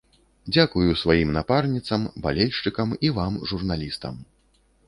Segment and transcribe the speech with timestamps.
[0.53, 4.13] Дзякую сваім напарніцам, балельшчыкам і вам, журналістам.